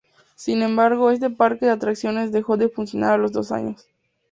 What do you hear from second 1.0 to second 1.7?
este parque